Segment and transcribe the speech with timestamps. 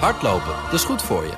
[0.00, 1.32] Hardlopen, dat is goed voor je.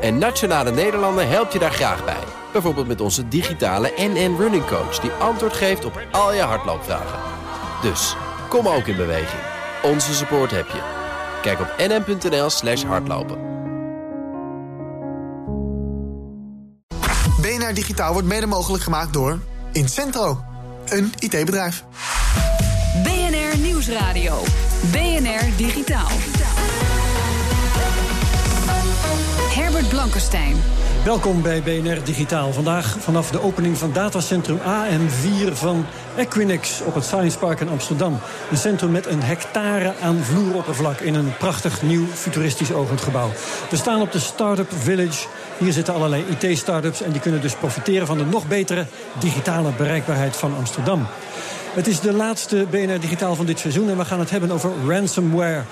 [0.00, 2.24] En Nationale Nederlanden helpt je daar graag bij.
[2.52, 4.98] Bijvoorbeeld met onze digitale NN Running Coach...
[4.98, 7.18] die antwoord geeft op al je hardloopvragen.
[7.82, 8.16] Dus,
[8.48, 9.42] kom ook in beweging.
[9.82, 10.80] Onze support heb je.
[11.42, 13.50] Kijk op nn.nl slash hardlopen.
[17.40, 19.38] BNR Digitaal wordt mede mogelijk gemaakt door
[19.72, 20.44] Incentro.
[20.88, 21.84] Een IT-bedrijf.
[23.02, 24.42] BNR Nieuwsradio.
[24.90, 26.08] BNR Digitaal.
[29.54, 30.56] Herbert Blankenstein.
[31.04, 32.52] Welkom bij BNR Digitaal.
[32.52, 38.18] Vandaag vanaf de opening van datacentrum AM4 van Equinix op het Science Park in Amsterdam.
[38.50, 43.30] Een centrum met een hectare aan vloeroppervlak in een prachtig nieuw futuristisch ogend gebouw.
[43.70, 45.26] We staan op de Startup Village.
[45.58, 48.86] Hier zitten allerlei IT-startups en die kunnen dus profiteren van de nog betere
[49.18, 51.06] digitale bereikbaarheid van Amsterdam.
[51.72, 54.72] Het is de laatste BNR Digitaal van dit seizoen en we gaan het hebben over
[54.86, 55.62] ransomware.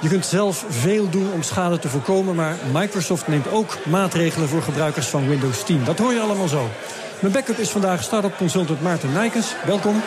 [0.00, 4.62] Je kunt zelf veel doen om schade te voorkomen, maar Microsoft neemt ook maatregelen voor
[4.62, 5.84] gebruikers van Windows 10.
[5.84, 6.68] Dat hoor je allemaal zo.
[7.20, 9.54] Mijn backup is vandaag start-up consultant Maarten Nijkens.
[9.66, 10.02] Welkom.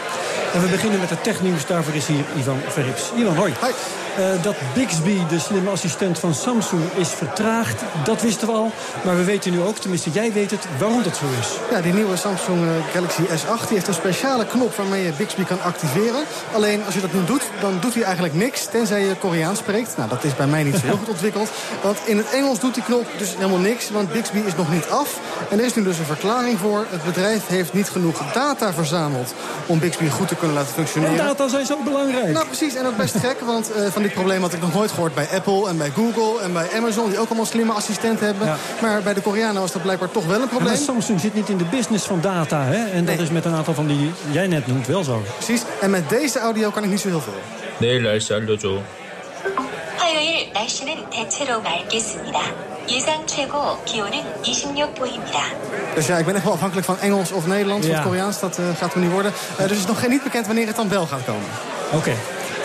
[0.54, 1.66] En we beginnen met het technieuws.
[1.66, 3.12] Daarvoor is hier Ivan Verrips.
[3.16, 3.54] Ivan, hoi.
[3.60, 3.74] Hoi.
[4.20, 7.82] Uh, dat Bixby, de slimme assistent van Samsung, is vertraagd.
[8.04, 8.72] Dat wisten we al.
[9.04, 11.48] Maar we weten nu ook, tenminste jij weet het, waarom dat zo is.
[11.72, 15.44] Ja, die nieuwe Samsung eh, Galaxy S8 die heeft een speciale knop waarmee je Bixby
[15.44, 16.24] kan activeren.
[16.54, 18.66] Alleen als je dat nu doet, dan doet hij eigenlijk niks.
[18.66, 19.98] Tenzij je Koreaans spreekt.
[19.98, 21.50] Nou, dat is bij mij niet zo heel goed ontwikkeld.
[21.82, 23.90] Want in het Engels doet die knop dus helemaal niks.
[23.90, 25.20] Want Bixby is nog niet af.
[25.50, 26.86] En er is nu dus een verklaring voor.
[26.90, 29.34] Het bedrijf heeft niet genoeg data verzameld
[29.66, 31.19] om Bixby goed te kunnen laten functioneren.
[31.19, 32.33] En data zijn zo belangrijk.
[32.33, 32.75] Nou, precies.
[32.75, 35.29] En ook best gek, want uh, van dit probleem had ik nog nooit gehoord bij
[35.35, 38.47] Apple en bij Google en bij Amazon, die ook allemaal slimme assistenten hebben.
[38.47, 38.57] Ja.
[38.81, 40.69] Maar bij de Koreanen was dat blijkbaar toch wel een probleem.
[40.69, 42.85] Maar Samsung zit niet in de business van data, hè?
[42.91, 43.25] En dat nee.
[43.25, 45.23] is met een aantal van die jij net noemt wel zo.
[45.35, 45.63] Precies.
[45.81, 47.41] En met deze audio kan ik niet zo heel veel.
[47.79, 48.83] 내일 날씨 알려줘.
[49.99, 52.70] 화요일 날씨는 대체로 맑겠습니다.
[52.89, 55.39] 예상 최고 기온은 26도입니다.
[55.95, 57.87] Dus ja, ik ben echt wel afhankelijk van Engels of Nederlands.
[57.87, 57.93] Ja.
[57.93, 59.33] Want Koreaans, dat uh, gaat me niet worden.
[59.33, 61.49] Uh, dus het is nog geen niet bekend wanneer het dan wel gaat komen.
[61.87, 61.97] Oké.
[61.97, 62.15] Okay.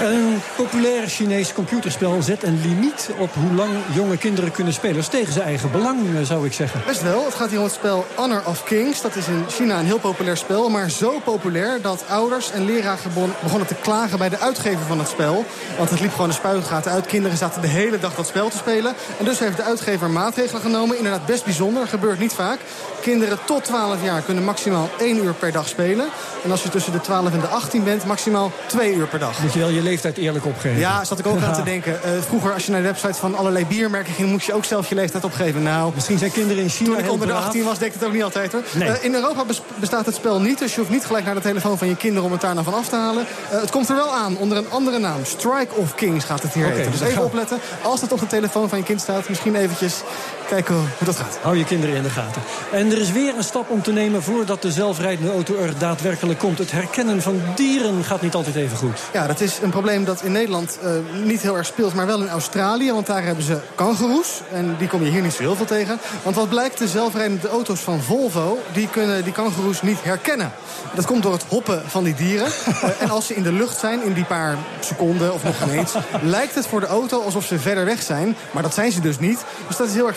[0.00, 4.96] Een populair Chinees computerspel zet een limiet op hoe lang jonge kinderen kunnen spelen.
[4.96, 6.80] Is tegen zijn eigen belang, zou ik zeggen.
[6.86, 7.24] Best wel.
[7.24, 9.02] Het gaat hier om het spel Honor of Kings.
[9.02, 10.68] Dat is in China een heel populair spel.
[10.68, 13.10] Maar zo populair dat ouders en leraren
[13.42, 15.44] begonnen te klagen bij de uitgever van het spel.
[15.76, 17.06] Want het liep gewoon de spuitgaten uit.
[17.06, 18.94] Kinderen zaten de hele dag dat spel te spelen.
[19.18, 20.96] En dus heeft de uitgever maatregelen genomen.
[20.96, 21.86] Inderdaad best bijzonder.
[21.86, 22.58] Gebeurt niet vaak.
[23.00, 26.06] Kinderen tot 12 jaar kunnen maximaal 1 uur per dag spelen.
[26.44, 29.42] En als je tussen de 12 en de 18 bent, maximaal 2 uur per dag.
[29.42, 30.78] Moet je wel je leeftijd eerlijk opgeven.
[30.78, 31.98] Ja, zat ik ook aan te denken.
[32.04, 34.28] Uh, vroeger, als je naar de website van allerlei biermerken ging...
[34.30, 35.62] moest je ook zelf je leeftijd opgeven.
[35.62, 38.04] Nou, Misschien zijn kinderen in China Toen ik onder de 18 was, deed ik het
[38.04, 38.52] ook niet altijd.
[38.52, 38.62] hoor.
[38.74, 38.88] Nee.
[38.88, 39.44] Uh, in Europa
[39.76, 40.58] bestaat het spel niet.
[40.58, 42.24] Dus je hoeft niet gelijk naar de telefoon van je kinderen...
[42.24, 43.26] om het daar nou van af te halen.
[43.52, 45.24] Uh, het komt er wel aan, onder een andere naam.
[45.24, 46.90] Strike of Kings gaat het hier Oké, heten.
[46.90, 47.58] Dus dat even opletten.
[47.82, 49.28] Als het op de telefoon van je kind staat...
[49.28, 50.02] misschien eventjes
[50.48, 51.38] kijken hoe dat gaat.
[51.42, 52.42] Hou je kinderen in de gaten.
[52.72, 56.38] En er is weer een stap om te nemen voordat de zelfrijdende auto er daadwerkelijk
[56.38, 56.58] komt.
[56.58, 59.00] Het herkennen van dieren gaat niet altijd even goed.
[59.12, 60.90] Ja, dat is een probleem dat in Nederland uh,
[61.24, 62.92] niet heel erg speelt, maar wel in Australië.
[62.92, 64.40] Want daar hebben ze kangoeroes.
[64.52, 65.98] En die kom je hier niet zo heel veel tegen.
[66.22, 68.58] Want wat blijkt, de zelfrijdende auto's van Volvo...
[68.72, 70.52] die kunnen die kangoeroes niet herkennen.
[70.94, 72.46] Dat komt door het hoppen van die dieren.
[72.46, 75.92] uh, en als ze in de lucht zijn, in die paar seconden of nog eens...
[76.36, 78.36] lijkt het voor de auto alsof ze verder weg zijn.
[78.50, 79.44] Maar dat zijn ze dus niet.
[79.66, 80.16] Dus dat is heel erg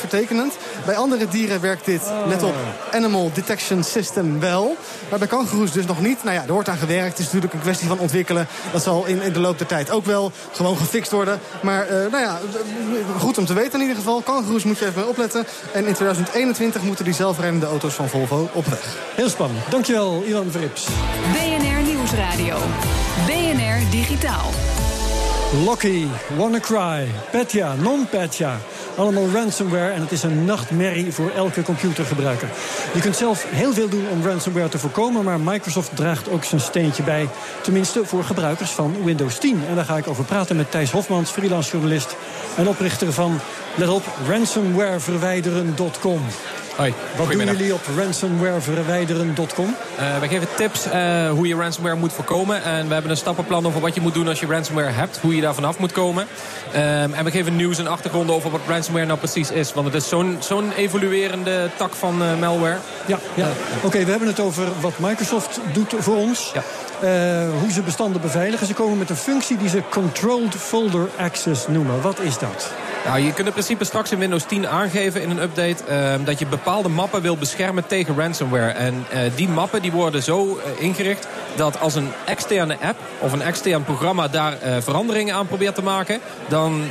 [0.86, 2.56] Bij andere dieren werkt dit, let op,
[2.92, 4.78] Animal Detection System wel.
[5.10, 6.24] Maar bij kangoeroes dus nog niet.
[6.24, 7.10] Nou ja, er wordt aan gewerkt.
[7.10, 8.48] Het is natuurlijk een kwestie van ontwikkelen.
[8.72, 11.40] Dat zal in, in de loop der tijd ook wel gewoon gefixt worden.
[11.62, 12.40] Maar uh, nou ja,
[13.18, 14.22] goed om te weten in ieder geval.
[14.22, 15.46] Kangoeroes moet je even opletten.
[15.74, 18.96] En in 2021 moeten die zelfrijdende auto's van Volvo op weg.
[19.16, 19.60] Heel spannend.
[19.70, 20.88] Dankjewel, Ivan Verrips.
[21.32, 22.58] BNR Nieuwsradio.
[23.26, 24.50] BNR Digitaal.
[25.66, 26.06] Locky,
[26.38, 28.58] WannaCry, Petya, Non-Petya.
[28.96, 32.50] Allemaal ransomware en het is een nachtmerrie voor elke computergebruiker.
[32.94, 35.24] Je kunt zelf heel veel doen om ransomware te voorkomen...
[35.24, 37.30] maar Microsoft draagt ook zijn steentje bij.
[37.62, 39.62] Tenminste voor gebruikers van Windows 10.
[39.70, 42.16] En daar ga ik over praten met Thijs Hofmans, freelance journalist...
[42.58, 43.40] en oprichter van,
[43.76, 46.22] let op, ransomwareverwijderen.com.
[46.80, 49.76] Hoi, Wat doen jullie op ransomwareverwijderen.com?
[50.00, 52.64] Uh, wij geven tips uh, hoe je ransomware moet voorkomen.
[52.64, 55.18] En we hebben een stappenplan over wat je moet doen als je ransomware hebt.
[55.18, 56.28] Hoe je daar vanaf moet komen.
[56.76, 59.74] Um, en we geven nieuws en achtergronden over wat ransomware nou precies is.
[59.74, 62.78] Want het is zo'n zo'n evoluerende tak van uh, malware.
[63.06, 63.48] Ja, ja.
[63.76, 66.52] oké, okay, we hebben het over wat Microsoft doet voor ons.
[66.54, 66.64] Ja.
[67.60, 68.68] Hoe ze bestanden beveiligen.
[68.68, 72.02] Ze komen met een functie die ze Controlled Folder Access noemen.
[72.02, 72.72] Wat is dat?
[73.06, 75.84] Nou, je kunt in principe straks in Windows 10 aangeven in een update...
[75.90, 78.72] Uh, dat je bepaalde mappen wil beschermen tegen ransomware.
[78.72, 83.32] En uh, die mappen die worden zo uh, ingericht dat als een externe app of
[83.32, 84.28] een extern programma...
[84.28, 86.20] daar veranderingen aan probeert te maken...
[86.48, 86.82] dan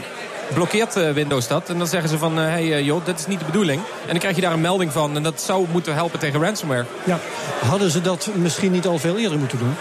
[0.54, 1.68] blokkeert eh, Windows dat.
[1.68, 3.80] En dan zeggen ze van, hé hey, joh, dit is niet de bedoeling.
[3.80, 5.16] En dan krijg je daar een melding van.
[5.16, 6.84] En dat zou moeten helpen tegen ransomware.
[7.04, 7.18] Ja,
[7.66, 9.74] hadden ze dat misschien niet al veel eerder moeten doen?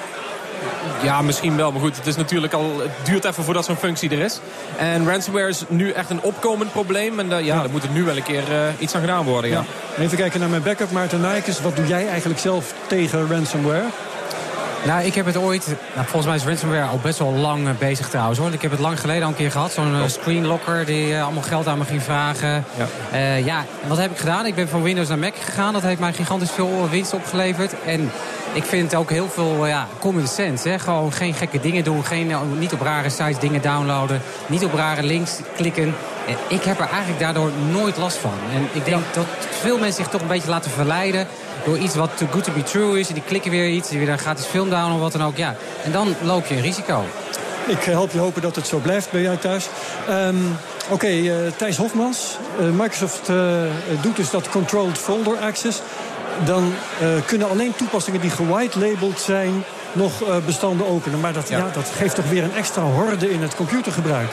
[1.04, 1.72] Ja, misschien wel.
[1.72, 4.40] Maar goed, het, is natuurlijk al, het duurt even voordat zo'n functie er is.
[4.78, 7.20] En ransomware is nu echt een opkomend probleem.
[7.20, 7.62] En uh, ja, ja.
[7.62, 9.50] daar moet er nu wel een keer uh, iets aan gedaan worden.
[9.50, 9.64] Ja.
[9.96, 10.04] ja.
[10.04, 11.62] Even kijken naar mijn backup, Maarten Nijkes.
[11.62, 13.86] Wat doe jij eigenlijk zelf tegen ransomware?
[14.86, 15.68] Nou, ik heb het ooit...
[15.96, 18.40] Nou, volgens mij is ransomware al best wel lang uh, bezig trouwens.
[18.40, 18.54] hoor.
[18.54, 19.72] Ik heb het lang geleden al een keer gehad.
[19.72, 22.66] Zo'n uh, screenlocker die uh, allemaal geld aan me ging vragen.
[23.12, 23.36] Ja.
[23.36, 24.46] ja, en wat heb ik gedaan?
[24.46, 25.74] Ik ben van Windows naar Mac gegaan.
[25.74, 27.74] Dat heeft mij gigantisch veel winst opgeleverd.
[27.86, 28.12] En
[28.54, 30.70] ik vind ook heel veel ja, common sense.
[30.70, 30.80] Hè?
[30.80, 32.06] Gewoon geen gekke dingen doen.
[32.06, 34.22] Geen, niet op rare sites dingen downloaden.
[34.48, 35.96] Niet op rare links klikken.
[36.48, 38.34] Ik heb er eigenlijk daardoor nooit last van.
[38.54, 41.28] En ik denk dat veel mensen zich toch een beetje laten verleiden
[41.66, 43.08] door iets wat too good to be true is.
[43.08, 45.38] En die klikken weer iets, die weer een gratis film down of wat dan ook.
[45.38, 45.56] Ja.
[45.84, 47.04] En dan loop je een risico.
[47.68, 49.68] Ik help je hopen dat het zo blijft bij jou thuis.
[50.10, 50.58] Um,
[50.90, 52.38] Oké, okay, uh, Thijs Hofmans.
[52.60, 53.62] Uh, Microsoft uh,
[54.02, 55.82] doet dus dat controlled folder access.
[56.46, 56.74] Dan
[57.26, 60.12] kunnen alleen toepassingen die gewitelabeld zijn nog
[60.46, 61.20] bestanden openen.
[61.20, 61.58] Maar dat, ja.
[61.58, 61.70] ja.
[61.74, 64.30] dat geeft toch weer een extra horde in het computergebruik.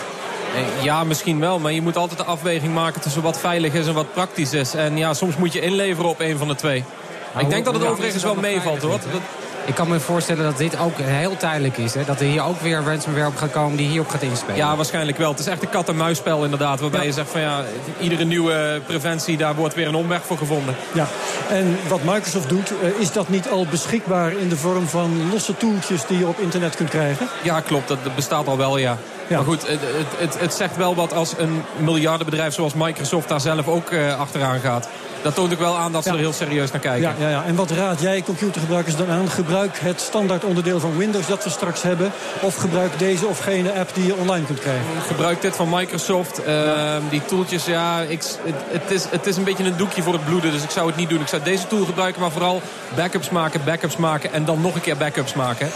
[0.83, 1.59] Ja, misschien wel.
[1.59, 4.75] Maar je moet altijd de afweging maken tussen wat veilig is en wat praktisch is.
[4.75, 6.85] En ja, soms moet je inleveren op een van de twee.
[7.33, 8.91] Maar ik denk dat het overigens wel meevalt hoor.
[8.91, 9.21] Dat...
[9.67, 11.95] Ik kan me voorstellen dat dit ook heel tijdelijk is.
[11.95, 12.05] Hè?
[12.05, 14.57] Dat er hier ook weer ransomware op gaat komen die hierop gaat inspelen.
[14.57, 15.31] Ja, waarschijnlijk wel.
[15.31, 16.81] Het is echt een kat-en-muisspel inderdaad.
[16.81, 17.07] Waarbij ja.
[17.07, 17.65] je zegt van ja,
[18.01, 20.75] iedere nieuwe preventie, daar wordt weer een omweg voor gevonden.
[20.93, 21.07] Ja,
[21.49, 26.07] en wat Microsoft doet, is dat niet al beschikbaar in de vorm van losse toeltjes
[26.07, 27.29] die je op internet kunt krijgen?
[27.43, 27.89] Ja, klopt.
[27.89, 28.99] Dat bestaat al wel, ja.
[29.29, 29.37] Ja.
[29.37, 29.81] Maar goed, het,
[30.17, 34.61] het, het, zegt wel wat als een miljardenbedrijf zoals Microsoft daar zelf ook uh, achteraan
[34.61, 34.89] gaat.
[35.25, 36.15] Dat toont ook wel aan dat ze ja.
[36.15, 37.01] er heel serieus naar kijken.
[37.01, 37.45] Ja, ja, ja.
[37.45, 39.29] En wat raad jij computergebruikers dan aan?
[39.29, 42.13] Gebruik het standaard onderdeel van Windows dat we straks hebben.
[42.41, 44.85] Of gebruik deze of gene app die je online kunt krijgen.
[45.07, 46.41] Gebruik dit van Microsoft.
[46.47, 50.13] Uh, die tooltjes, ja, ik, het, het, is, het is een beetje een doekje voor
[50.13, 50.53] het bloeden.
[50.53, 51.21] Dus ik zou het niet doen.
[51.21, 52.63] Ik zou deze tool gebruiken, maar vooral
[52.97, 54.33] backups maken, backups maken.
[54.33, 55.71] En dan nog een keer backups maken.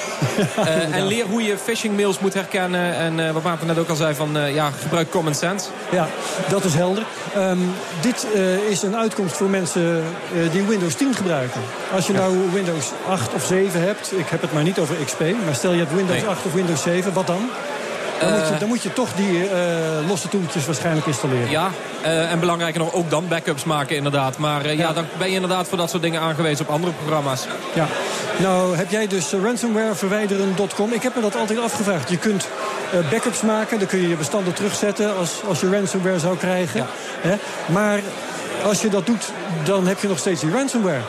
[0.58, 2.94] uh, en leer hoe je phishing mails moet herkennen.
[2.94, 5.68] En uh, wat Maarten net ook al zei, van, ja, gebruik common sense.
[5.90, 6.08] Ja,
[6.48, 7.04] dat is helder.
[7.36, 8.26] Um, dit
[8.68, 10.04] is een uitkomst voor mensen
[10.34, 11.60] uh, die Windows 10 gebruiken.
[11.92, 12.18] Als je ja.
[12.18, 15.20] nou Windows 8 of 7 hebt, ik heb het maar niet over XP...
[15.44, 16.28] maar stel je hebt Windows nee.
[16.28, 17.50] 8 of Windows 7, wat dan?
[18.20, 19.50] Dan, moet, je, dan moet je toch die uh,
[20.08, 21.50] losse toeltjes waarschijnlijk installeren.
[21.50, 21.70] Ja,
[22.02, 24.38] uh, en belangrijker nog, ook dan backups maken inderdaad.
[24.38, 24.72] Maar ja.
[24.72, 24.92] ja.
[24.92, 27.46] dan ben je inderdaad voor dat soort dingen aangewezen op andere programma's.
[27.74, 27.86] Ja.
[28.36, 30.92] Nou, heb jij dus ransomwareverwijderen.com.
[30.92, 32.10] Ik heb me dat altijd afgevraagd.
[32.10, 32.48] Je kunt
[33.10, 35.16] backups maken, dan kun je je bestanden terugzetten...
[35.16, 36.80] als, als je ransomware zou krijgen.
[36.80, 36.86] Ja.
[37.28, 37.36] Hè?
[37.72, 38.00] Maar
[38.64, 39.32] als je dat doet,
[39.64, 41.02] dan heb je nog steeds die ransomware.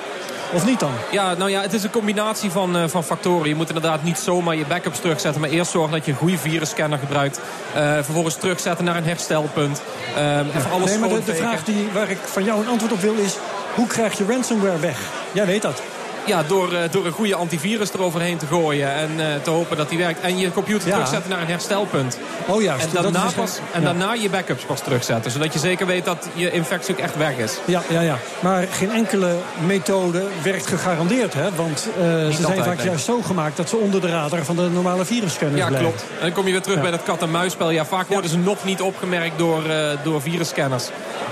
[0.53, 0.91] Of niet dan?
[1.11, 3.49] Ja, nou ja, het is een combinatie van, uh, van factoren.
[3.49, 5.41] Je moet inderdaad niet zomaar je backups terugzetten.
[5.41, 7.39] Maar eerst zorgen dat je een goede virusscanner gebruikt.
[7.75, 9.81] Uh, vervolgens terugzetten naar een herstelpunt.
[10.15, 12.67] Uh, ja, even alles nee, maar de, de vraag die, waar ik van jou een
[12.67, 13.37] antwoord op wil is...
[13.75, 14.99] hoe krijg je ransomware weg?
[15.31, 15.81] Jij weet dat.
[16.29, 19.89] Ja, door, uh, door een goede antivirus eroverheen te gooien en uh, te hopen dat
[19.89, 20.21] die werkt.
[20.21, 20.93] En je computer ja.
[20.93, 22.17] terugzetten naar een herstelpunt.
[22.47, 23.85] Oh ja, en daarna, pas, en ja.
[23.85, 25.31] daarna je backups pas terugzetten.
[25.31, 27.57] Zodat je zeker weet dat je infectie ook echt weg is.
[27.65, 28.17] Ja, ja, ja.
[28.39, 29.35] maar geen enkele
[29.65, 31.33] methode werkt gegarandeerd.
[31.33, 31.55] Hè?
[31.55, 34.69] Want uh, ze zijn vaak juist zo gemaakt dat ze onder de radar van de
[34.69, 35.87] normale virusscanners ja, blijven.
[35.89, 36.11] Ja, klopt.
[36.17, 37.69] En dan kom je weer terug bij dat kat-en-muisspel.
[37.69, 39.63] Ja, vaak worden ze nog niet opgemerkt door,
[40.03, 40.89] door virusscanners.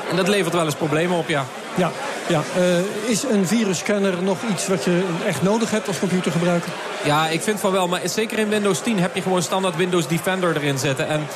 [0.10, 1.46] En dat levert wel eens problemen op, ja.
[1.78, 1.92] Ja,
[2.28, 2.42] ja.
[2.58, 6.72] Uh, is een virusscanner nog iets wat je echt nodig hebt als computergebruiker?
[7.04, 7.88] Ja, ik vind van wel.
[7.88, 11.08] Maar zeker in Windows 10 heb je gewoon standaard Windows Defender erin zitten.
[11.08, 11.28] En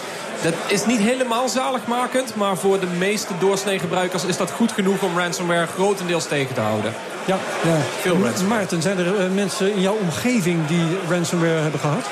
[0.44, 2.36] dat is niet helemaal zaligmakend.
[2.36, 6.62] Maar voor de meeste doorsnee gebruikers is dat goed genoeg om ransomware grotendeels tegen te
[6.62, 6.94] houden.
[7.26, 7.78] Ja, ja.
[8.00, 8.60] Veel ransomware.
[8.60, 12.06] Maarten, zijn er uh, mensen in jouw omgeving die ransomware hebben gehad?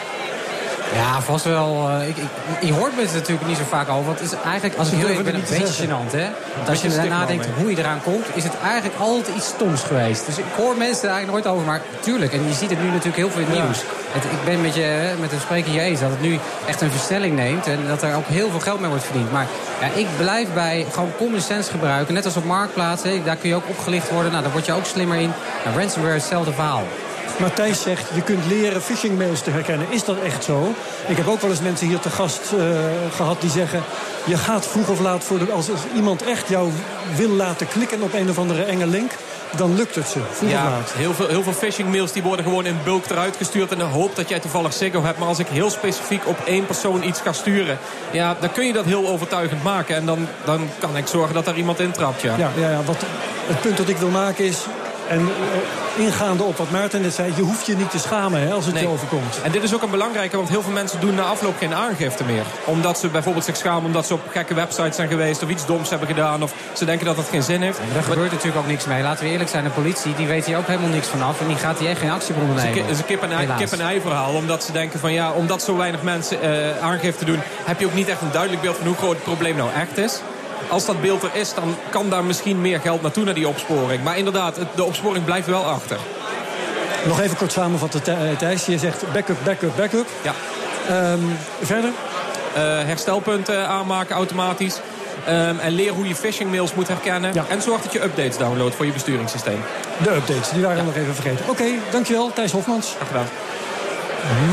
[0.93, 1.89] Ja, vast wel.
[1.89, 2.27] Uh, ik, ik,
[2.61, 4.05] je hoort mensen natuurlijk niet zo vaak over.
[4.05, 6.11] Want het is eigenlijk, als ik heel even ben, een beetje gênant.
[6.11, 6.27] Hè?
[6.55, 9.81] Want als je daarna denkt hoe je eraan komt, is het eigenlijk altijd iets stoms
[9.83, 10.25] geweest.
[10.25, 11.67] Dus ik hoor mensen er eigenlijk nooit over.
[11.67, 13.63] Maar tuurlijk, en je ziet het nu natuurlijk heel veel in het ja.
[13.63, 13.83] nieuws.
[14.11, 16.91] Het, ik ben met, je, met een spreker hier eens dat het nu echt een
[16.91, 17.67] versnelling neemt.
[17.67, 19.31] En dat er ook heel veel geld mee wordt verdiend.
[19.31, 19.47] Maar
[19.81, 22.13] ja, ik blijf bij gewoon common sense gebruiken.
[22.13, 23.25] Net als op marktplaatsen.
[23.25, 24.31] Daar kun je ook opgelicht worden.
[24.31, 25.31] Nou, daar word je ook slimmer in.
[25.65, 26.83] Nou, ransomware is hetzelfde verhaal.
[27.39, 29.87] Matthijs zegt, je kunt leren phishing mails te herkennen.
[29.89, 30.73] Is dat echt zo?
[31.07, 32.61] Ik heb ook wel eens mensen hier te gast uh,
[33.15, 33.83] gehad die zeggen...
[34.25, 36.69] je gaat vroeg of laat, voor de, als, als iemand echt jou
[37.15, 39.11] wil laten klikken op een of andere enge link
[39.55, 40.19] dan lukt het ze.
[40.31, 43.71] Vroeg ja, heel veel, heel veel phishing mails die worden gewoon in bulk eruit gestuurd...
[43.71, 45.19] in de hoop dat jij toevallig Ziggo hebt.
[45.19, 47.77] Maar als ik heel specifiek op één persoon iets ga sturen...
[48.11, 49.95] ja, dan kun je dat heel overtuigend maken.
[49.95, 52.37] En dan, dan kan ik zorgen dat er iemand intrapt, ja.
[52.37, 52.97] Ja, ja, ja wat,
[53.47, 54.65] het punt dat ik wil maken is
[55.09, 58.51] En uh, ingaande op wat Maarten net zei, je hoeft je niet te schamen hè,
[58.53, 58.83] als het Nee.
[58.83, 59.39] je overkomt.
[59.43, 62.23] En dit is ook een belangrijke, want heel veel mensen doen na afloop geen aangifte
[62.23, 62.43] meer.
[62.65, 65.43] Omdat ze bijvoorbeeld zich schamen omdat ze op gekke websites zijn geweest...
[65.43, 67.79] of iets doms hebben gedaan, of ze denken dat het geen zin heeft.
[67.93, 69.01] Daar gebeurt natuurlijk ook niks mee.
[69.03, 71.39] Laten we eerlijk zijn, de politie die weet hier ook helemaal niks vanaf.
[71.41, 72.77] En die gaat hier echt geen actie voor Het is ondernemen.
[72.77, 73.59] een ki- het is een kip en, ei, Helaas.
[73.59, 74.33] kip en ei verhaal.
[74.33, 77.39] Omdat ze denken van ja, omdat zo weinig mensen eh, aangifte doen...
[77.65, 79.97] heb je ook niet echt een duidelijk beeld van hoe groot het probleem nou echt
[79.97, 80.19] is.
[80.67, 84.03] Als dat beeld er is, dan kan daar misschien meer geld naartoe naar die opsporing.
[84.03, 85.97] Maar inderdaad, de opsporing blijft wel achter.
[87.05, 88.65] Nog even kort samenvatten, eh, Thijs.
[88.65, 90.07] Je zegt backup, backup, backup.
[90.21, 90.33] Ja.
[90.87, 91.19] Ehm,
[91.61, 91.91] verder?
[92.53, 94.79] Eh, herstelpunten aanmaken automatisch.
[95.25, 97.33] Ehm, en leer hoe je phishing mails moet herkennen.
[97.33, 97.45] Ja.
[97.49, 99.63] En zorg dat je updates downloadt voor je besturingssysteem.
[100.03, 101.45] De updates, die waren we nog even vergeten.
[101.49, 102.93] Oké, dankjewel, Thijs Hofmans.
[102.95, 103.27] Graag gedaan.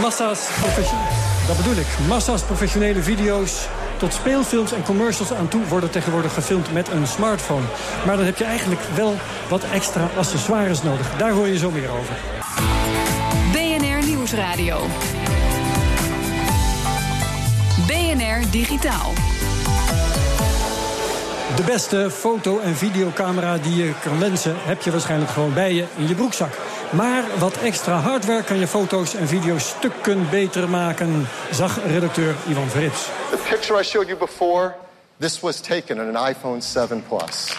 [0.01, 1.09] Massa's professionele...
[1.47, 1.87] Dat bedoel ik.
[2.09, 3.53] Massa's professionele video's
[3.97, 5.65] tot speelfilms en commercials aan toe...
[5.65, 7.65] worden tegenwoordig gefilmd met een smartphone.
[8.07, 9.15] Maar dan heb je eigenlijk wel
[9.49, 11.17] wat extra accessoires nodig.
[11.17, 12.15] Daar hoor je zo meer over.
[13.53, 14.79] BNR Nieuwsradio.
[17.87, 19.12] BNR Digitaal.
[21.57, 24.55] De beste foto- en videocamera die je kan wensen...
[24.59, 26.66] heb je waarschijnlijk gewoon bij je in je broekzak.
[26.93, 31.26] Maar wat extra hardware kan je foto's en video's stukken beter maken...
[31.50, 33.09] zag redacteur Ivan Verrips.
[33.31, 34.75] The picture I showed you before,
[35.19, 37.57] this was taken on an iPhone 7 Plus.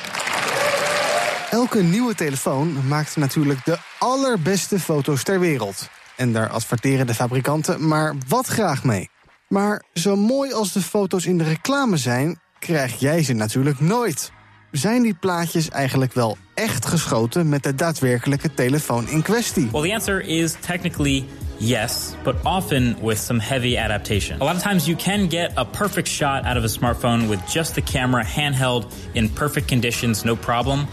[1.50, 5.89] Elke nieuwe telefoon maakt natuurlijk de allerbeste foto's ter wereld.
[6.15, 9.10] En daar adverteren de fabrikanten maar wat graag mee.
[9.48, 14.31] Maar zo mooi als de foto's in de reclame zijn, krijg jij ze natuurlijk nooit.
[14.72, 19.70] Zijn die plaatjes eigenlijk wel echt geschoten met de daadwerkelijke telefoon in kwestie?
[19.72, 21.26] Well, the answer is technically
[21.58, 24.42] yes, but often with some heavy adaptation.
[24.42, 27.40] A lot of times you can get a perfect shot out of a smartphone with
[27.54, 30.88] just the camera handheld in perfect conditions, no problem.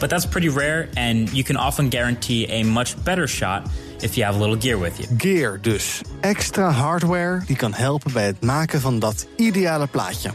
[0.00, 3.68] But that's pretty rare, and you can often guarantee a much better shot
[4.02, 5.06] if you have a little gear with you.
[5.18, 6.00] Gear dus.
[6.20, 10.30] Extra hardware die kan helpen bij het maken van dat ideale plaatje.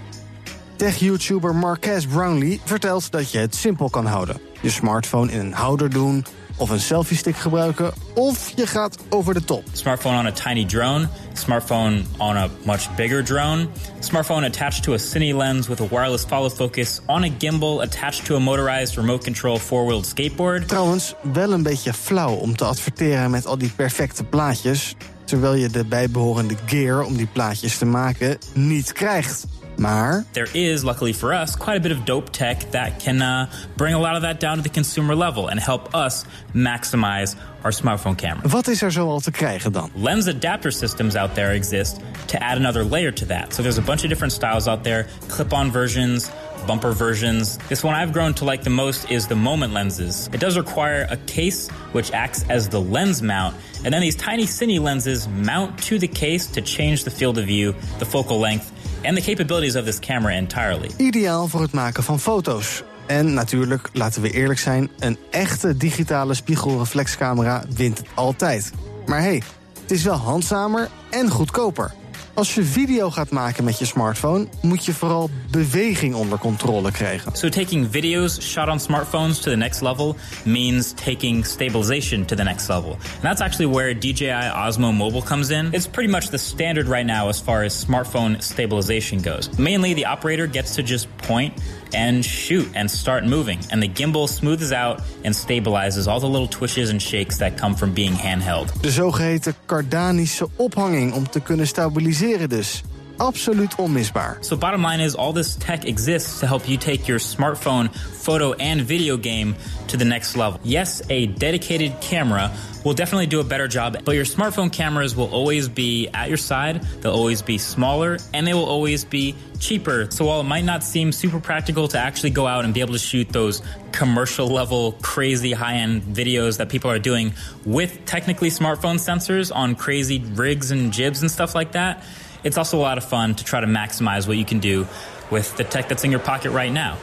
[0.75, 4.52] Tech-YouTuber Marques Brownlee vertelt dat je het simpel kan houden.
[4.63, 6.25] Je smartphone in een houder doen,
[6.58, 7.93] of een selfie-stick gebruiken...
[8.13, 9.63] of je gaat over de top.
[9.72, 13.67] Smartphone on a tiny drone, smartphone on a much bigger drone,
[14.00, 18.25] smartphone attached to a cine lens with a wireless follow focus, on a gimbal attached
[18.25, 20.67] to a motorized remote control four-wheeled skateboard.
[20.67, 24.96] Trouwens, wel een beetje flauw om te adverteren met al die perfecte plaatjes...
[25.24, 29.46] terwijl je de bijbehorende gear om die plaatjes te maken niet krijgt.
[29.77, 33.50] Maar There is, luckily for us, quite a bit of dope tech that can uh,
[33.75, 37.72] bring a lot of that down to the consumer level and help us maximize our
[37.72, 38.48] smartphone camera.
[38.48, 39.89] wat is er zo al te krijgen dan?
[39.96, 43.53] Lens adapter systems out there exist to add another layer to that.
[43.53, 46.30] So there's a bunch of different styles out there, clip-on versions,
[46.68, 47.58] bumper versions.
[47.70, 50.30] This one I've grown to like the most is the moment lenses.
[50.34, 54.46] It does require a case which acts as the lens mount, and then these tiny
[54.46, 58.72] cine lenses mount to the case to change the field of view, the focal length,
[59.03, 60.89] and the capabilities of this camera entirely.
[60.98, 62.83] Ideaal voor het maken van foto's.
[63.05, 68.72] En natuurlijk, laten we eerlijk zijn, een echte digitale spiegelreflexcamera wint het altijd.
[69.05, 69.41] Maar hey,
[69.81, 71.93] het is wel handzamer en goedkoper.
[72.36, 77.36] Als je video gaat maken met je smartphone, moet je vooral beweging onder controle krijgen.
[77.36, 82.44] So taking videos shot on smartphones to the next level means taking stabilization to the
[82.44, 82.92] next level.
[82.92, 85.70] And that's actually where DJI Osmo Mobile comes in.
[85.72, 89.50] It's pretty much the standard right now as far as smartphone stabilization goes.
[89.58, 91.54] Mainly the operator gets to just point
[91.96, 93.60] and shoot and start moving.
[93.70, 97.75] And the gimbal smooths out and stabilizes all the little twitches and shakes that come
[97.75, 98.74] from being handheld.
[98.82, 102.84] De zogeheten kardanische ophanging om te kunnen stabiliseren dus.
[103.20, 104.43] Absoluut onmisbaar.
[104.43, 108.53] So bottom line is all this tech exists to help you take your smartphone photo
[108.53, 109.55] and video game
[109.88, 110.60] to the next level.
[110.63, 112.51] Yes, a dedicated camera
[112.84, 116.38] will definitely do a better job, but your smartphone cameras will always be at your
[116.38, 120.10] side, they'll always be smaller, and they will always be cheaper.
[120.12, 122.93] So while it might not seem super practical to actually go out and be able
[122.93, 128.96] to shoot those commercial level crazy high-end videos that people are doing with technically smartphone
[128.96, 132.03] sensors on crazy rigs and jibs and stuff like that,
[132.43, 134.85] it's also a lot of fun to try to maximize what you can do
[135.29, 136.93] with the tech that's in your pocket right now.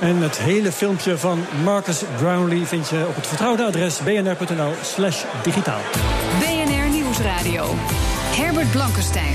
[0.00, 5.24] En het hele filmpje van Marcus Brownlee vind je op het vertrouwde adres bnr.nl slash
[5.42, 5.80] digitaal.
[6.38, 7.64] BNR Nieuwsradio.
[8.36, 9.34] Herbert Blankenstein.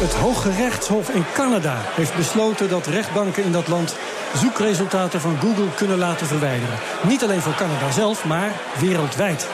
[0.00, 3.96] Het Hoge Rechtshof in Canada heeft besloten dat rechtbanken in dat land
[4.36, 6.78] zoekresultaten van Google kunnen laten verwijderen.
[7.08, 9.48] Niet alleen voor Canada zelf, maar wereldwijd.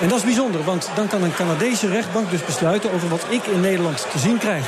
[0.00, 3.46] En dat is bijzonder, want dan kan een Canadese rechtbank dus besluiten over wat ik
[3.46, 4.66] in Nederland te zien krijg.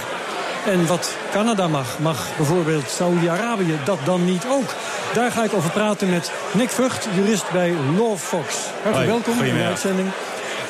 [0.66, 4.74] En wat Canada mag, mag bijvoorbeeld Saoedi-Arabië dat dan niet ook.
[5.14, 8.54] Daar ga ik over praten met Nick Vught, jurist bij Law Fox.
[8.82, 10.08] Hartelijk Hoi, welkom in de uitzending.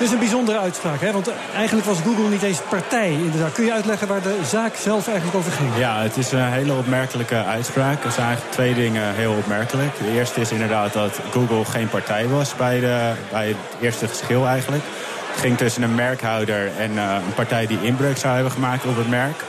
[0.00, 1.12] Het is een bijzondere uitspraak, hè?
[1.12, 3.10] want eigenlijk was Google niet eens partij.
[3.10, 3.52] Inderdaad.
[3.52, 5.68] Kun je uitleggen waar de zaak zelf eigenlijk over ging?
[5.76, 8.04] Ja, het is een hele opmerkelijke uitspraak.
[8.04, 9.98] Er zijn eigenlijk twee dingen heel opmerkelijk.
[9.98, 14.46] De eerste is inderdaad dat Google geen partij was bij, de, bij het eerste geschil
[14.46, 14.82] eigenlijk.
[15.30, 18.96] Het ging tussen een merkhouder en eh, een partij die inbreuk zou hebben gemaakt op
[18.96, 19.42] het merk.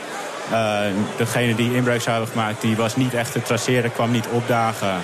[0.50, 0.78] Eh,
[1.16, 4.94] degene die inbreuk zou hebben gemaakt, die was niet echt te traceren, kwam niet opdagen.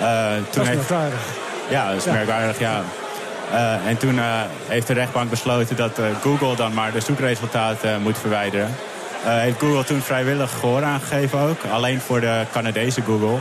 [0.00, 1.20] Eh, Dat is merkwaardig.
[1.68, 2.12] Ja, dat is Ja.
[2.12, 2.82] merkwaardig, ja.
[3.52, 4.24] Eh, en toen eh,
[4.66, 8.74] heeft de rechtbank besloten dat eh, Google dan maar de zoekresultaten moet verwijderen.
[9.24, 11.58] Heeft Google toen vrijwillig gehoor aangegeven ook.
[11.72, 13.38] Alleen voor de Canadese Google.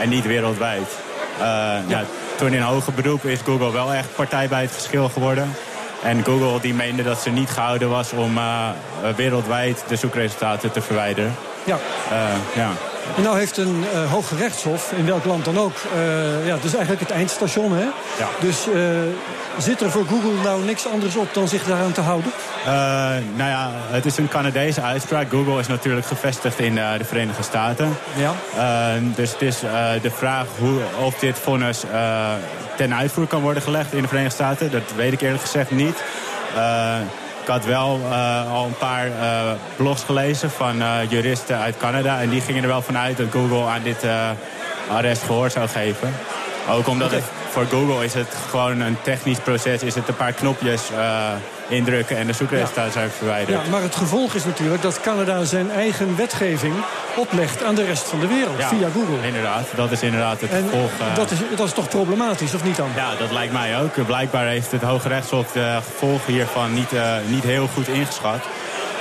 [0.00, 0.88] En niet wereldwijd.
[1.38, 1.44] Eh,
[1.86, 2.04] ja.
[2.36, 5.54] toen in hoger beroep is Google wel echt partij bij het geschil geworden.
[6.02, 8.38] En Google die meende dat ze niet gehouden was om
[9.16, 11.34] wereldwijd de zoekresultaten te verwijderen.
[11.64, 11.78] Ja.
[12.54, 12.70] Ja.
[13.16, 15.76] En nou heeft een eh hoge rechtshof, in welk land dan ook...
[15.94, 17.84] eh, ja, het is eigenlijk het eindstation, hè?
[18.18, 18.28] Ja.
[18.40, 18.80] Dus eh,
[19.58, 22.32] zit er voor Google nou niks anders op dan zich daaraan te houden?
[22.64, 22.72] Eh,
[23.36, 25.30] nou ja, het is een Canadese uitspraak.
[25.30, 27.96] Google is natuurlijk gevestigd in eh, de Verenigde Staten.
[28.16, 28.32] Ja.
[28.56, 32.30] Eh, dus het is eh, de vraag hoe, of dit vonnis eh,
[32.76, 34.70] ten uitvoer kan worden gelegd in de Verenigde Staten.
[34.70, 35.96] Dat weet ik eerlijk gezegd niet.
[37.42, 42.20] Ik had wel eh, al een paar eh, blogs gelezen van eh, juristen uit Canada.
[42.20, 44.06] En die gingen er wel vanuit dat Google aan dit
[44.90, 46.14] arrest gehoor zou geven.
[46.70, 49.82] Ook omdat het voor Google is het gewoon een technisch proces.
[49.82, 50.82] Is het een paar knopjes
[51.68, 53.64] indrukken en de zoekresultaten zijn verwijderd.
[53.64, 56.74] Ja, maar het gevolg is natuurlijk dat Canada zijn eigen wetgeving
[57.16, 59.26] oplegt aan de rest van de wereld Ja, via Google.
[59.26, 60.90] Inderdaad, dat is inderdaad het En gevolg.
[61.00, 62.88] eh, dat, is, dat is toch problematisch, of niet dan?
[62.96, 64.06] Ja, dat lijkt mij ook.
[64.06, 68.40] Blijkbaar heeft het Hoge Rechtshof de gevolgen hiervan niet, eh, niet heel goed ingeschat.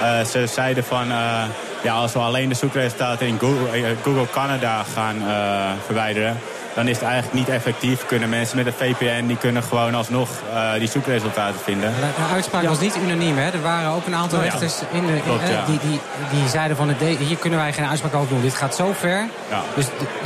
[0.01, 1.43] Eh, ze zeiden van, eh,
[1.81, 6.39] ja, als we alleen de zoekresultaten in Google, eh, Google Canada gaan eh, verwijderen...
[6.73, 8.05] dan is het eigenlijk niet effectief.
[8.05, 11.93] Kunnen mensen met een VPN, die kunnen gewoon alsnog eh, die zoekresultaten vinden.
[11.99, 13.37] De uitspraak was niet unaniem.
[13.37, 13.49] Hè?
[13.51, 14.51] Er waren ook een aantal Oh, ja.
[14.51, 15.65] rechters in de, in- Klopt, eh, ja.
[15.65, 15.99] die, die,
[16.31, 16.87] die zeiden van...
[16.87, 18.41] de- hier kunnen wij geen uitspraak over doen.
[18.41, 19.25] Dit gaat zo ver.
[19.49, 19.61] Ja.
[19.75, 19.85] Dus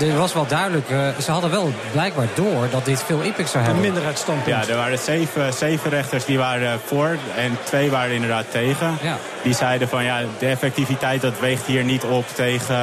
[0.09, 0.89] er was wel duidelijk...
[0.89, 3.81] eh, ze hadden wel blijkbaar door dat dit veel impact zou Een hebben.
[3.83, 4.65] minderheidsstandpunt.
[4.65, 8.97] Ja, er waren zeven, zeven rechters die waren voor en twee waren inderdaad tegen.
[9.01, 9.17] Ja.
[9.43, 12.75] Die zeiden van ja, de effectiviteit dat weegt hier niet op tegen...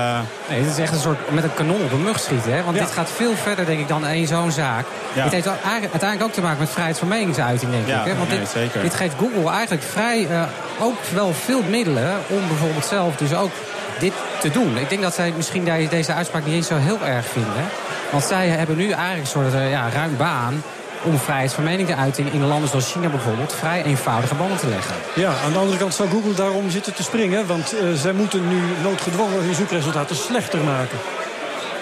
[0.49, 2.53] Nee, het is echt een soort met een kanon op een mug schieten.
[2.53, 2.63] Hè?
[2.63, 2.83] Want Ja.
[2.85, 4.85] dit gaat veel verder, denk ik, dan één zo'n zaak.
[5.13, 5.23] Ja.
[5.23, 8.07] Het heeft uiteindelijk ook te maken met vrijheid van meningsuiting, denk Ja, ik.
[8.13, 8.17] Hè?
[8.17, 8.39] Want nee,
[8.83, 10.43] dit, geeft Google eigenlijk vrij eh,
[10.81, 12.13] ook wel veel middelen...
[12.29, 13.51] om bijvoorbeeld zelf dus ook
[13.99, 14.77] dit te doen.
[14.79, 17.65] Ik denk dat zij misschien de- deze uitspraak niet eens zo heel erg vinden.
[18.11, 20.63] Want zij hebben nu eigenlijk een soort eh, ja, ruim baan
[21.05, 24.95] om vrijheid van meningsuiting in landen zoals China bijvoorbeeld vrij eenvoudige banden te leggen.
[25.15, 27.47] Ja, aan de andere kant zou Google daarom zitten te springen.
[27.47, 30.99] Want eh, zij moeten nu noodgedwongen hun zoekresultaten slechter maken.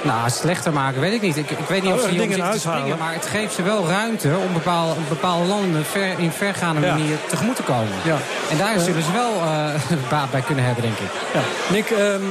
[0.02, 1.36] Nou, slechter maken weet ik niet.
[1.36, 2.98] Ik, ik weet niet Oh, of ze er hier zitten te springen, uithalen.
[2.98, 6.92] maar het geeft ze wel ruimte om bepaalde, bepaalde landen ver, in vergaande Ja.
[6.94, 7.92] manier tegemoet te komen.
[8.04, 8.16] Ja.
[8.50, 9.74] En daar zullen ze wel eh,
[10.10, 11.10] baat bij kunnen hebben, denk ik.
[11.34, 11.40] Ja.
[11.72, 12.22] Nick, ehm,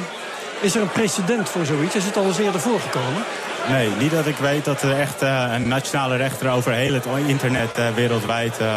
[0.59, 1.95] is er een precedent voor zoiets?
[1.95, 3.23] Is het al eens eerder voorgekomen?
[3.69, 7.05] Nee, niet dat ik weet dat er echt eh, een nationale rechter over heel het
[7.25, 8.67] internet eh, wereldwijd eh,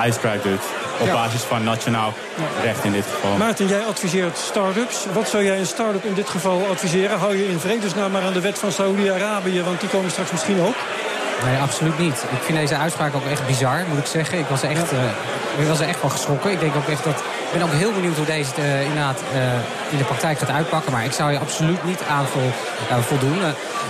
[0.00, 0.60] uitspraak doet.
[0.98, 1.12] Op Ja.
[1.12, 2.12] basis van nationaal
[2.62, 3.36] recht in dit geval.
[3.36, 5.06] Maarten, jij adviseert start-ups.
[5.12, 7.18] Wat zou jij een start-up in dit geval adviseren?
[7.18, 10.60] Hou je in vredesnaam maar aan de wet van Saoedi-Arabië, want die komen straks misschien
[10.60, 10.74] ook.
[11.44, 12.24] Nee, absoluut niet.
[12.32, 14.38] Ik vind deze uitspraak ook echt bizar, moet ik zeggen.
[14.38, 14.98] Ik was echt, eh,
[15.58, 16.50] ik was er echt van geschrokken.
[16.50, 17.22] Ik denk ook echt dat.
[17.46, 20.92] Ik ben ook heel benieuwd hoe deze eh, inderdaad eh, in de praktijk gaat uitpakken.
[20.92, 22.50] Maar ik zou je absoluut niet aan vol,
[22.90, 23.38] eh, voldoen.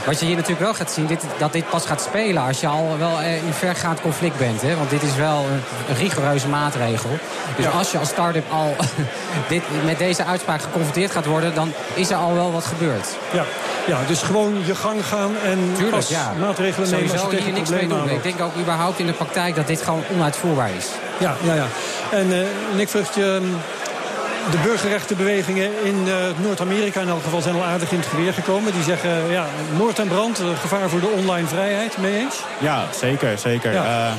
[0.06, 2.66] Wat je hier natuurlijk wel gaat zien, dit, dat dit pas gaat spelen als je
[2.66, 4.62] al wel in vergaand conflict bent.
[4.62, 4.76] Hè?
[4.76, 7.10] Want dit is wel een, een rigoureuze maatregel.
[7.56, 7.70] Dus Ja.
[7.70, 8.76] als je als start-up al
[9.48, 13.06] dit, met deze uitspraak geconfronteerd gaat worden, dan is er al wel wat gebeurd.
[13.32, 13.44] Ja,
[13.86, 16.32] ja dus gewoon je gang gaan en Tuurlijk, pas ja.
[16.40, 18.10] maatregelen nemen als je Sowieso tegen hier niks mee doen.
[18.10, 20.86] Ik denk ook überhaupt in de praktijk dat dit gewoon onuitvoerbaar is.
[21.18, 21.66] Ja, ja, ja.
[22.10, 23.42] En eh, Nick Vrucht, ehm,
[24.50, 28.72] de burgerrechtenbewegingen in eh, Noord-Amerika in elk geval zijn al aardig in het geweer gekomen.
[28.72, 31.98] Die zeggen, ja, moord en brand, eh, gevaar voor de online vrijheid.
[31.98, 32.40] Mee eens?
[32.58, 33.72] Ja, zeker, zeker.
[33.72, 34.14] Ja.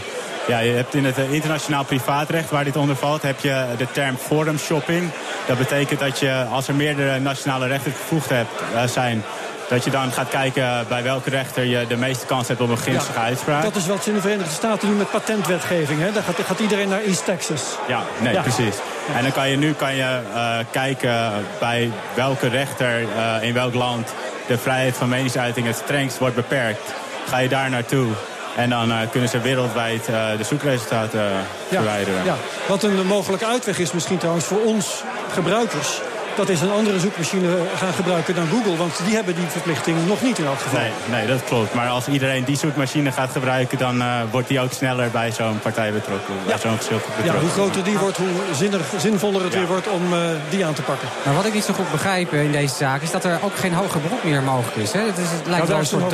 [0.47, 0.60] Ja.
[0.60, 4.17] je hebt in het eh, internationaal privaatrecht waar dit onder valt, heb je de term
[4.17, 5.10] forum shopping.
[5.47, 9.23] Dat betekent dat je, als er meerdere nationale rechten gevoegd hebt, eh, zijn,
[9.69, 12.77] dat je dan gaat kijken bij welke rechter je de meeste kans hebt op een
[12.77, 13.63] gunstige uitspraak.
[13.63, 15.99] Dat is wat ze in de Verenigde Staten doen met patentwetgeving.
[16.01, 16.12] Hè?
[16.12, 17.62] Daar gaat, gaat iedereen naar East Texas.
[17.88, 18.41] Ja, nee, Ja.
[18.41, 18.75] precies.
[19.15, 23.73] En dan kan je nu kan je, eh, kijken bij welke rechter eh, in welk
[23.73, 24.13] land
[24.47, 26.93] de vrijheid van meningsuiting het strengst wordt beperkt.
[27.30, 28.08] Ga je daar naartoe
[28.56, 31.38] en dan eh, kunnen ze wereldwijd de zoekresultaten Ja,
[31.69, 32.23] verwijderen.
[32.25, 32.36] ja.
[32.67, 35.03] Wat een mogelijke uitweg is misschien trouwens voor ons
[35.34, 35.99] gebruikers...
[36.38, 38.76] dat is een andere zoekmachine gaan gebruiken dan Google.
[38.76, 40.80] Want die hebben die verplichting nog niet in elk geval.
[40.80, 41.73] Nee, nee dat klopt.
[41.73, 43.78] Maar als iedereen die zoekmachine gaat gebruiken...
[43.78, 46.34] dan uh, wordt die ook sneller bij zo'n partij betrokken.
[46.45, 46.60] Bij Ja.
[46.60, 47.12] zo'n betrokken.
[47.23, 50.19] Ja, hoe groter die wordt, hoe zinnig, zinvoller het weer wordt om uh,
[50.50, 51.08] die aan te pakken.
[51.26, 53.02] Maar wat ik niet zo goed begrijp in deze zaak...
[53.02, 54.91] is dat er ook geen hoger beroep meer mogelijk is.
[54.91, 55.00] Hè?
[55.00, 56.13] Het, is, het lijkt Nou, wel een soort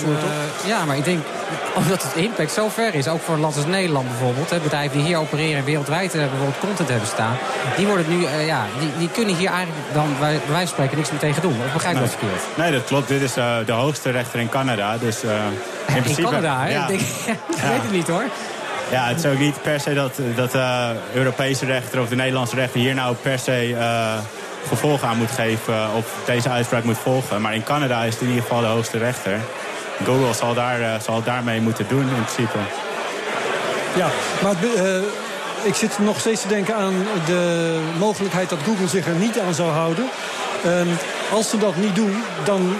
[0.00, 0.12] voor,
[0.66, 1.24] ja, maar ik denk
[1.74, 3.08] omdat het impact zo ver is.
[3.08, 4.50] Ook voor een land als Nederland bijvoorbeeld.
[4.50, 7.36] Hè, bedrijven die hier opereren en wereldwijd uh, bijvoorbeeld content hebben staan.
[7.76, 10.96] Die, worden nu, uh, ja, die, die kunnen hier eigenlijk dan bij, wijze van spreken
[10.96, 11.56] niks meer tegen doen.
[11.66, 12.10] Of begrijp ik nee.
[12.10, 12.56] dat verkeerd?
[12.56, 13.08] Nee, dat klopt.
[13.08, 14.98] Dit is uh, de hoogste rechter in Canada.
[14.98, 15.30] Dus, in,
[15.96, 16.70] in principe, Canada, hè?
[16.70, 16.82] Ja.
[16.82, 17.00] Ik, denk,
[17.54, 17.68] ik ja.
[17.68, 18.24] weet het niet hoor.
[18.90, 22.54] Ja, het is ook niet per se dat, dat de Europese rechter of de Nederlandse
[22.54, 23.76] rechter hier nou per se
[24.68, 27.40] gevolg aan moet geven of deze uitspraak moet volgen.
[27.40, 29.40] Maar in Canada is het in ieder geval de hoogste rechter.
[30.04, 32.58] Google zal, daar, uh, zal daarmee moeten doen in principe.
[33.96, 34.08] Ja,
[34.42, 35.02] maar uh,
[35.62, 36.94] ik zit nog steeds te denken aan
[37.26, 40.04] de mogelijkheid dat Google zich er niet aan zou houden.
[40.66, 40.72] Uh,
[41.32, 42.76] als ze dat niet doen, dan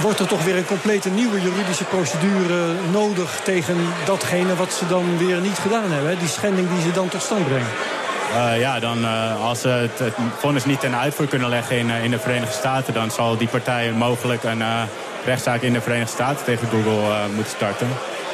[0.00, 5.18] wordt er toch weer een complete nieuwe juridische procedure nodig tegen datgene wat ze dan
[5.18, 6.18] weer niet gedaan hebben.
[6.18, 7.66] Die schending die ze dan tot stand brengen.
[8.34, 11.90] Uh, ja, dan uh, als ze het, het vonnis niet ten uitvoer kunnen leggen in,
[11.90, 12.94] in de Verenigde Staten...
[12.94, 14.62] dan zal die partij mogelijk een
[15.24, 17.88] rechtszaak in de Verenigde Staten tegen Google moeten starten.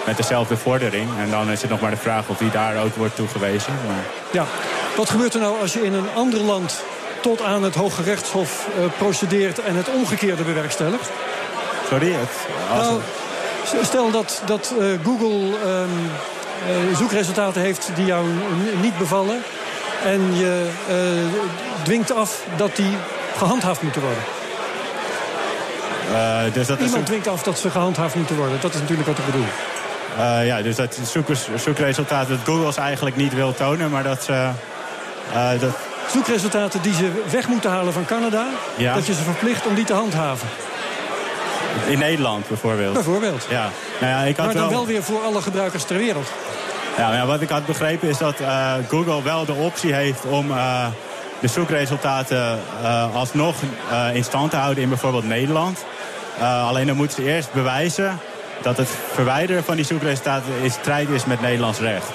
[0.07, 1.09] Met dezelfde vordering.
[1.19, 3.73] En dan is het nog maar de vraag of die daar ook wordt toegewezen.
[3.87, 4.05] Maar...
[4.31, 4.45] Ja,
[4.97, 6.83] wat gebeurt er nou als je in een ander land
[7.21, 8.69] tot aan het Hoge Rechtshof
[8.99, 9.63] procedeert...
[9.63, 11.11] en het omgekeerde bewerkstelligt?
[11.89, 12.13] Sorry?
[12.13, 12.31] Het,
[12.75, 13.01] nou,
[13.83, 16.11] stel dat, dat Google um,
[16.97, 18.27] zoekresultaten heeft die jou
[18.81, 19.43] niet bevallen...
[20.05, 22.97] En je uh, dwingt af dat die
[23.37, 24.23] gehandhaafd moeten worden.
[26.11, 27.09] Uh, dus dat Iemand is...
[27.09, 28.59] dwingt af dat ze gehandhaafd moeten worden.
[28.61, 29.47] Dat is natuurlijk wat ik bedoel.
[30.19, 34.49] Uh, ja, dus dat zoek, zoekresultaat dat Google eigenlijk niet wil tonen, maar dat ze...
[35.61, 35.71] dat...
[36.13, 38.47] Zoekresultaten die ze weg moeten halen van Canada...
[38.77, 38.95] Ja.
[38.95, 40.49] dat je ze verplicht om die te handhaven.
[41.87, 42.93] In Nederland bijvoorbeeld?
[42.93, 43.47] Bijvoorbeeld.
[43.51, 43.69] Ja.
[44.01, 44.73] Nou ja, ik had maar dan wel...
[44.73, 46.29] wel weer voor alle gebruikers ter wereld.
[46.97, 50.47] Ja, ja, wat ik had begrepen is dat uh, Google wel de optie heeft om
[51.41, 52.59] de zoekresultaten
[53.15, 53.55] alsnog
[54.13, 55.85] in stand te houden in bijvoorbeeld Nederland.
[56.41, 58.19] Alleen dan moeten ze eerst bewijzen
[58.63, 62.09] dat het verwijderen van die zoekresultaten in strijd is met Nederlands recht.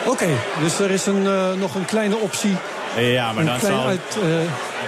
[0.00, 1.22] Oké, okay, dus er is een,
[1.58, 2.56] nog een kleine optie.
[2.96, 3.86] Ja, maar een dan klein zal...
[3.86, 4.18] uit,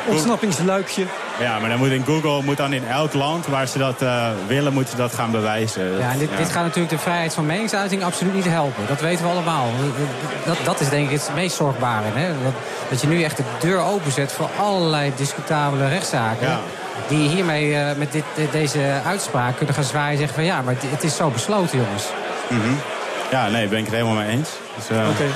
[0.06, 1.04] ontsnappingsluikje.
[1.40, 4.28] Ja, maar dan moet in Google moet dan in elk land waar ze dat uh,
[4.46, 5.98] willen, moeten ze dat gaan bewijzen.
[5.98, 6.36] Ja, en dit, ja.
[6.36, 8.86] dit, gaat natuurlijk de vrijheid van meningsuiting absoluut niet helpen.
[8.88, 9.66] Dat weten we allemaal.
[10.44, 12.06] Dat, dat is denk ik het meest zorgbare.
[12.12, 12.28] Hè?
[12.42, 12.52] Dat,
[12.90, 16.48] dat je nu echt de deur openzet voor allerlei discutabele rechtszaken.
[16.48, 16.60] Ja.
[17.08, 20.74] Die hiermee uh, met dit, deze uitspraak kunnen gaan zwaaien en zeggen van ja, maar
[20.86, 22.04] het is zo besloten jongens.
[22.48, 22.80] Mm -hmm.
[23.30, 24.48] Ja, nee, ben ik het helemaal mee eens.
[24.76, 25.02] Dus, uh...
[25.02, 25.10] Oké.
[25.10, 25.30] Okay.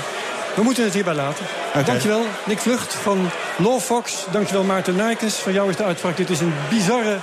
[0.58, 1.44] We moeten het hierbij laten.
[1.68, 1.84] Okay.
[1.84, 4.24] Dankjewel, Nick Vlucht van Law Fox.
[4.30, 5.34] Dankjewel, Maarten Nijkes.
[5.34, 6.16] Van jou is de uitspraak.
[6.16, 7.16] Dit is een bizarre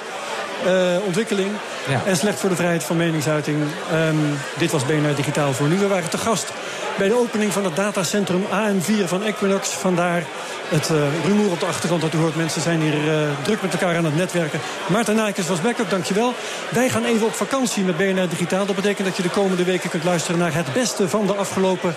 [0.65, 1.49] uh, ontwikkeling.
[1.87, 2.01] Ja.
[2.05, 3.57] En slecht voor de vrijheid van meningsuiting.
[3.93, 5.77] Um, dit was BNR Digitaal voor nu.
[5.77, 6.51] We waren te gast
[6.97, 9.69] bij de opening van het datacentrum AM4 van Equinox.
[9.69, 10.23] Vandaar
[10.69, 12.35] het uh, rumoer op de achtergrond dat u hoort.
[12.35, 14.59] Mensen zijn hier uh, druk met elkaar aan het netwerken.
[14.87, 16.33] Maarten Nijkes was backup, dankjewel.
[16.69, 18.65] Wij gaan even op vakantie met BNR Digitaal.
[18.65, 21.95] Dat betekent dat je de komende weken kunt luisteren naar het beste van de afgelopen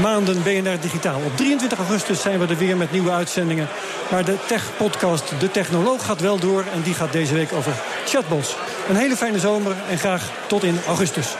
[0.00, 1.20] maanden BNR Digitaal.
[1.24, 3.68] Op 23 augustus zijn we er weer met nieuwe uitzendingen.
[4.10, 6.64] Maar de tech-podcast De Technoloog gaat wel door.
[6.74, 7.72] En die gaat deze week over
[8.06, 8.56] chatbots.
[8.88, 11.36] Een hele fijne zomer en graag tot in augustus.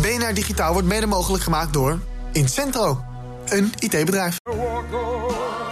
[0.00, 1.98] BNR Digitaal wordt mede mogelijk gemaakt door
[2.32, 3.04] Incentro,
[3.48, 4.36] een IT-bedrijf.